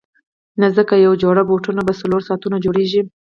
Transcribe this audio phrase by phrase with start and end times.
[0.61, 3.01] نه ځکه یوه جوړه بوټان په څلورو ساعتونو جوړیږي.